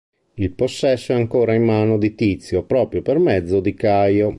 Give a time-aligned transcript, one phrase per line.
[0.33, 4.29] Il possesso è ancora in mano di Tizio proprio per mezzo di Caio.